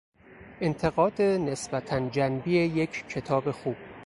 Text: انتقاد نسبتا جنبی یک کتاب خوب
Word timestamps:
انتقاد 0.61 1.21
نسبتا 1.21 1.99
جنبی 2.11 2.51
یک 2.51 3.03
کتاب 3.09 3.51
خوب 3.51 3.75